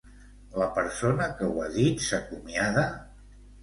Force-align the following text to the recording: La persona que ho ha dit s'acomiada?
La 0.61 0.69
persona 0.77 1.29
que 1.43 1.51
ho 1.53 1.63
ha 1.67 1.71
dit 1.79 2.05
s'acomiada? 2.09 2.91